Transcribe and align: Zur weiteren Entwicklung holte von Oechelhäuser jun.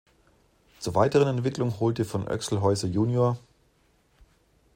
Zur 0.79 0.95
weiteren 0.95 1.27
Entwicklung 1.27 1.79
holte 1.79 2.05
von 2.05 2.27
Oechelhäuser 2.27 2.87
jun. 2.87 3.37